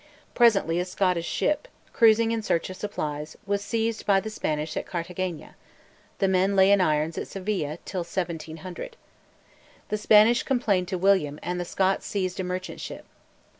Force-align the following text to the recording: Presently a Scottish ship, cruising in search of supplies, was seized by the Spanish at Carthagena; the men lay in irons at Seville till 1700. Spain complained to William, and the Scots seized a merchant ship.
Presently 0.33 0.79
a 0.79 0.85
Scottish 0.85 1.27
ship, 1.27 1.67
cruising 1.93 2.31
in 2.31 2.41
search 2.41 2.71
of 2.71 2.75
supplies, 2.75 3.37
was 3.45 3.61
seized 3.63 4.03
by 4.07 4.19
the 4.19 4.31
Spanish 4.31 4.75
at 4.75 4.87
Carthagena; 4.87 5.53
the 6.17 6.27
men 6.27 6.55
lay 6.55 6.71
in 6.71 6.81
irons 6.81 7.19
at 7.19 7.27
Seville 7.27 7.77
till 7.85 7.99
1700. 7.99 8.97
Spain 9.93 10.35
complained 10.43 10.87
to 10.87 10.97
William, 10.97 11.39
and 11.43 11.59
the 11.59 11.65
Scots 11.65 12.07
seized 12.07 12.39
a 12.39 12.43
merchant 12.43 12.81
ship. 12.81 13.05